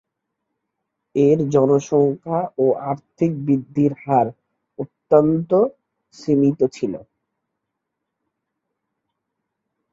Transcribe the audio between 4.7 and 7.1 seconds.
অত্যন্ত সীমিত ছিল।